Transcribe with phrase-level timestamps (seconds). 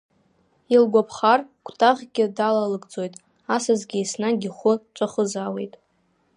[0.75, 3.13] Илгәаԥхар, кәтаӷькгьы далалыгӡоит,
[3.55, 5.73] асасгьы еснагь ихәы ҵәахызаауеит.